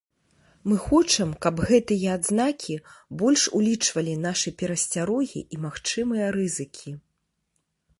Мы 0.69 0.75
хочам, 0.85 1.33
каб 1.45 1.61
гэтыя 1.71 2.15
адзнакі 2.19 2.79
больш 3.21 3.41
улічвалі 3.61 4.19
нашы 4.25 4.57
перасцярогі 4.63 5.41
і 5.57 5.65
магчымыя 5.69 6.25
рызыкі. 6.39 6.91